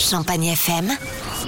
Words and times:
Champagne 0.00 0.44
FM. 0.44 0.90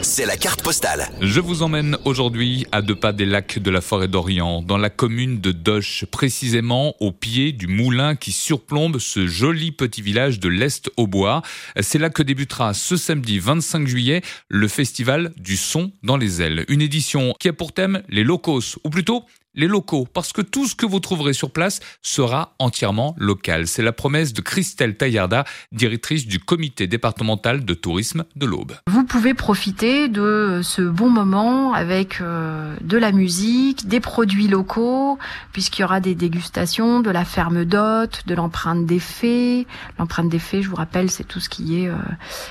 C'est 0.03 0.27
la 0.27 0.37
carte 0.37 0.63
postale. 0.63 1.09
Je 1.23 1.41
vous 1.41 1.63
emmène 1.63 1.97
aujourd'hui 2.05 2.67
à 2.71 2.83
deux 2.83 2.95
pas 2.95 3.13
des 3.13 3.25
lacs 3.25 3.59
de 3.59 3.71
la 3.71 3.81
forêt 3.81 4.09
d'Orient, 4.09 4.61
dans 4.61 4.77
la 4.77 4.91
commune 4.91 5.41
de 5.41 5.53
Doche, 5.53 6.05
précisément 6.11 6.95
au 7.01 7.13
pied 7.13 7.53
du 7.53 7.67
moulin 7.67 8.15
qui 8.15 8.31
surplombe 8.31 8.99
ce 8.99 9.27
joli 9.27 9.73
petit 9.73 10.03
village 10.03 10.39
de 10.39 10.51
l'Est 10.51 10.91
au 10.99 11.07
Bois. 11.07 11.41
C'est 11.81 11.99
là 11.99 12.11
que 12.11 12.23
débutera 12.23 12.75
ce 12.75 12.97
samedi 12.97 13.39
25 13.39 13.87
juillet 13.87 14.21
le 14.49 14.69
festival 14.69 15.33
du 15.39 15.57
son 15.57 15.91
dans 16.03 16.19
les 16.19 16.43
ailes. 16.43 16.67
Une 16.69 16.83
édition 16.83 17.35
qui 17.41 17.49
a 17.49 17.53
pour 17.55 17.73
thème 17.73 18.03
les 18.11 18.23
locos, 18.23 18.79
ou 18.85 18.91
plutôt 18.91 19.25
les 19.55 19.67
locaux, 19.67 20.07
parce 20.13 20.33
que 20.33 20.41
tout 20.41 20.67
ce 20.67 20.75
que 20.75 20.87
vous 20.87 21.01
trouverez 21.01 21.33
sur 21.33 21.51
place 21.51 21.81
sera 22.01 22.55
entièrement 22.59 23.15
local. 23.19 23.67
C'est 23.67 23.83
la 23.83 23.93
promesse 23.93 24.33
de 24.33 24.41
Christelle 24.41 24.97
Taillarda, 24.97 25.45
directrice 25.73 26.27
du 26.27 26.39
comité 26.39 26.87
départemental 26.87 27.65
de 27.65 27.75
tourisme 27.75 28.25
de 28.37 28.47
l'Aube. 28.47 28.73
Vous 28.87 29.05
pouvez 29.05 29.35
profiter 29.35 30.09
de 30.09 30.61
ce 30.63 30.83
bon 30.83 31.11
moment 31.11 31.75
avec 31.75 32.21
euh, 32.21 32.77
de 32.81 32.97
la 32.97 33.13
musique, 33.13 33.89
des 33.89 34.01
produits 34.01 34.49
locaux, 34.49 35.19
puisqu'il 35.53 35.83
y 35.83 35.85
aura 35.85 36.01
des 36.01 36.15
dégustations, 36.15 37.01
de 37.01 37.11
la 37.11 37.25
ferme 37.25 37.65
d'hôtes, 37.65 38.23
de 38.27 38.35
l'empreinte 38.35 38.87
des 38.87 39.01
fées. 39.01 39.67
L'empreinte 39.99 40.29
des 40.29 40.39
fées, 40.39 40.63
je 40.63 40.69
vous 40.69 40.77
rappelle, 40.77 41.11
c'est 41.11 41.25
tout 41.25 41.41
ce 41.41 41.49
qui 41.49 41.83
est 41.83 41.89
euh, 41.89 41.97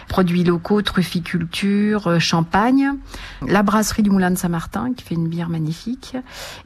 produits 0.07 0.43
locaux, 0.43 0.81
trufficulture, 0.81 2.07
euh, 2.07 2.19
champagne. 2.19 2.91
La 3.47 3.63
brasserie 3.63 4.03
du 4.03 4.09
Moulin 4.09 4.31
de 4.31 4.37
Saint-Martin, 4.37 4.93
qui 4.95 5.03
fait 5.03 5.15
une 5.15 5.27
bière 5.27 5.49
magnifique. 5.49 6.15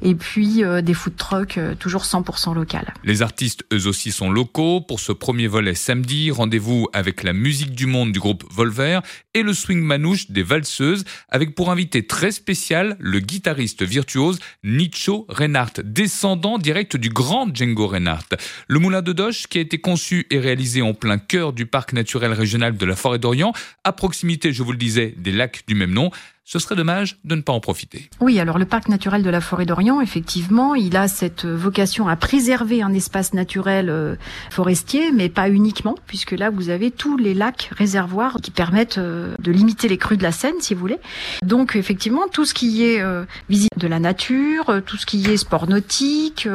Et 0.02 0.16
puis 0.16 0.25
euh, 0.38 0.82
des 0.82 0.94
food 0.94 1.16
trucks 1.16 1.58
euh, 1.58 1.76
toujours 1.76 2.04
100% 2.04 2.54
local. 2.54 2.94
Les 3.04 3.22
artistes 3.22 3.66
eux 3.74 3.88
aussi 3.88 4.12
sont 4.12 4.30
locaux. 4.30 4.82
Pour 4.82 5.00
ce 5.00 5.12
premier 5.12 5.48
volet 5.48 5.76
samedi, 5.76 6.32
rendez-vous 6.32 6.88
avec 6.94 7.24
la 7.24 7.34
musique 7.34 7.72
du 7.72 7.86
monde 7.86 8.12
du 8.12 8.20
groupe 8.20 8.44
Volver 8.52 9.00
et 9.34 9.44
le 9.44 9.54
swing 9.54 9.82
manouche 9.82 10.32
des 10.32 10.44
valseuses 10.44 11.04
avec 11.30 11.56
pour 11.56 11.72
invité 11.72 12.06
très 12.06 12.32
spécial 12.32 12.96
le 13.00 13.20
guitariste 13.20 13.84
virtuose 13.84 14.40
Nicho 14.64 15.26
Reinhardt, 15.30 15.82
descendant 15.84 16.58
direct 16.58 16.98
du 16.98 17.10
grand 17.10 17.54
Django 17.54 17.88
Reinhardt. 17.88 18.36
Le 18.68 18.80
moulin 18.80 19.02
de 19.02 19.14
Doche 19.14 19.48
qui 19.48 19.58
a 19.58 19.62
été 19.62 19.78
conçu 19.78 20.28
et 20.32 20.40
réalisé 20.40 20.82
en 20.82 20.94
plein 20.94 21.18
cœur 21.18 21.54
du 21.54 21.66
parc 21.66 21.94
naturel 21.94 22.34
régional 22.34 22.78
de 22.78 22.86
la 22.86 22.96
forêt 22.96 23.20
d'Orient, 23.20 23.54
à 23.84 23.92
proximité, 23.92 24.54
je 24.54 24.64
vous 24.64 24.72
le 24.72 24.78
disais, 24.78 25.14
des 25.18 25.32
lacs 25.32 25.64
du 25.68 25.76
même 25.76 25.92
nom 25.92 26.12
ce 26.46 26.60
serait 26.60 26.76
dommage 26.76 27.18
de 27.26 27.34
ne 27.34 27.42
pas 27.42 27.54
en 27.54 27.60
profiter. 27.60 28.08
Oui, 28.22 28.40
alors 28.40 28.60
le 28.60 28.66
parc 28.66 28.88
naturel 28.88 29.24
de 29.24 29.30
la 29.32 29.42
forêt 29.42 29.66
d'Orient, 29.66 30.00
effectivement, 30.00 30.76
il 30.76 30.96
a 30.96 31.08
cette 31.08 31.46
vocation 31.46 32.08
à 32.08 32.16
préserver 32.16 32.84
un 32.84 32.94
espace 32.94 33.34
naturel 33.34 33.90
euh, 33.90 34.16
forestier, 34.52 35.12
mais 35.12 35.28
pas 35.28 35.50
uniquement, 35.50 35.96
puisque 36.06 36.32
là, 36.32 36.52
vous 36.52 36.70
avez 36.70 36.92
tous 36.92 37.18
les 37.18 37.34
lacs 37.34 37.72
réservoirs 37.76 38.38
qui 38.44 38.52
permettent 38.52 39.00
euh, 39.00 39.34
de 39.40 39.52
limiter 39.52 39.88
les 39.88 39.98
crues 39.98 40.18
de 40.18 40.24
la 40.24 40.32
Seine, 40.32 40.54
si 40.60 40.76
vous 40.76 40.82
voulez. 40.82 41.00
Donc, 41.44 41.76
effectivement, 41.76 42.28
tout 42.32 42.46
ce 42.46 42.54
qui 42.54 42.84
est 42.84 43.02
euh, 43.02 43.26
visite 43.50 43.78
de 43.78 43.88
la 43.88 44.00
nature, 44.00 44.82
tout 44.86 44.98
ce 44.98 45.08
qui 45.08 45.26
est 45.26 45.38
sport 45.38 45.68
nautique, 45.68 46.48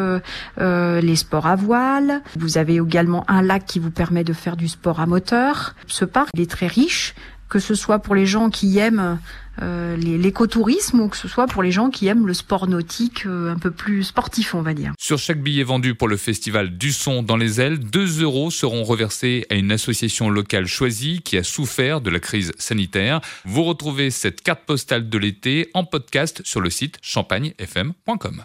les 0.58 1.16
sports 1.16 1.46
à 1.46 1.56
voile. 1.56 2.22
Vous 2.38 2.58
avez 2.58 2.76
également 2.76 3.24
un 3.28 3.42
lac 3.42 3.66
qui 3.66 3.80
vous 3.80 3.90
permet 3.90 4.22
de 4.22 4.32
faire 4.32 4.56
du 4.56 4.68
sport 4.68 5.00
à 5.00 5.06
moteur. 5.06 5.74
Ce 5.88 6.04
parc, 6.04 6.28
il 6.34 6.40
est 6.40 6.50
très 6.50 6.68
riche 6.68 7.14
que 7.50 7.58
ce 7.58 7.74
soit 7.74 7.98
pour 7.98 8.14
les 8.14 8.26
gens 8.26 8.48
qui 8.48 8.78
aiment 8.78 9.18
euh, 9.62 9.96
l'écotourisme 9.96 11.00
ou 11.00 11.08
que 11.08 11.16
ce 11.16 11.28
soit 11.28 11.46
pour 11.46 11.62
les 11.62 11.70
gens 11.70 11.90
qui 11.90 12.06
aiment 12.06 12.26
le 12.26 12.34
sport 12.34 12.66
nautique 12.66 13.26
euh, 13.26 13.52
un 13.52 13.58
peu 13.58 13.70
plus 13.70 14.04
sportif, 14.04 14.54
on 14.54 14.62
va 14.62 14.74
dire. 14.74 14.92
Sur 14.98 15.18
chaque 15.18 15.42
billet 15.42 15.62
vendu 15.62 15.94
pour 15.94 16.08
le 16.08 16.16
festival 16.16 16.76
du 16.76 16.92
son 16.92 17.22
dans 17.22 17.36
les 17.36 17.60
ailes, 17.60 17.78
2 17.78 18.22
euros 18.22 18.50
seront 18.50 18.84
reversés 18.84 19.46
à 19.50 19.54
une 19.54 19.72
association 19.72 20.30
locale 20.30 20.66
choisie 20.66 21.20
qui 21.22 21.36
a 21.36 21.42
souffert 21.42 22.00
de 22.00 22.10
la 22.10 22.20
crise 22.20 22.52
sanitaire. 22.58 23.20
Vous 23.44 23.64
retrouvez 23.64 24.10
cette 24.10 24.42
carte 24.42 24.64
postale 24.64 25.08
de 25.08 25.18
l'été 25.18 25.70
en 25.74 25.84
podcast 25.84 26.42
sur 26.44 26.60
le 26.60 26.70
site 26.70 26.98
champagnefm.com. 27.02 28.44